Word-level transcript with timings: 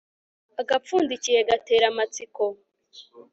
agapfundikiye 0.61 1.39
gatera 1.49 1.85
amatsiko 1.91 2.43